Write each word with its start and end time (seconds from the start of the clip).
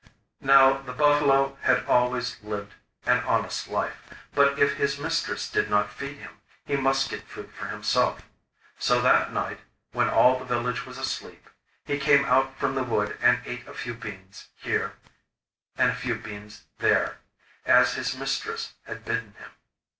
Now 0.39 0.81
the 0.81 0.93
buffalo 0.93 1.59
had 1.61 1.85
always 1.85 2.41
lived 2.41 2.73
an 3.05 3.19
honest 3.23 3.67
life, 3.67 4.01
but 4.33 4.57
if 4.57 4.73
his 4.77 4.97
mistress 4.97 5.47
did 5.47 5.69
not 5.69 5.91
feed 5.93 6.17
him, 6.17 6.39
he 6.65 6.75
must 6.75 7.11
get 7.11 7.27
food 7.27 7.51
for 7.51 7.67
himself. 7.67 8.23
So 8.79 8.99
that 9.01 9.31
night, 9.31 9.59
when 9.91 10.09
all 10.09 10.39
the 10.39 10.45
village 10.45 10.87
was 10.87 10.97
asleep, 10.97 11.47
he 11.85 11.99
came 11.99 12.25
out 12.25 12.57
from 12.57 12.73
the 12.73 12.83
wood 12.83 13.15
and 13.21 13.41
ate 13.45 13.67
a 13.67 13.75
few 13.75 13.93
beans 13.93 14.47
here 14.55 14.93
and 15.77 15.91
a 15.91 15.95
few 15.95 16.19
there, 16.79 17.19
as 17.63 17.93
his 17.93 18.17
mistress 18.17 18.73
had 18.85 19.05
bidden 19.05 19.35
him. 19.37 19.51